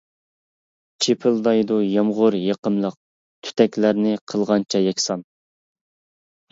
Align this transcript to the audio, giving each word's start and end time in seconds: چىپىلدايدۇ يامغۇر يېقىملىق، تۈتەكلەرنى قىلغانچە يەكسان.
چىپىلدايدۇ 1.05 1.77
يامغۇر 1.97 2.39
يېقىملىق، 2.39 2.99
تۈتەكلەرنى 3.49 4.19
قىلغانچە 4.33 4.87
يەكسان. 4.91 5.25